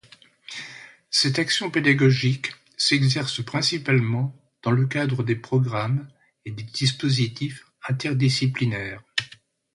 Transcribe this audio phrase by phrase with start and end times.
[1.11, 6.07] Cette action pédagogique s'exerce principalement dans le cadre des programmes
[6.43, 9.03] et des dispositifs interdisciplinaires.